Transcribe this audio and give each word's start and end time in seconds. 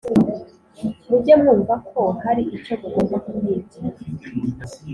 muge 1.09 1.33
mwumva 1.39 1.73
ko 1.89 2.01
hari 2.23 2.43
icyo 2.57 2.73
mugomba 2.81 3.15
kuhigira 3.25 3.89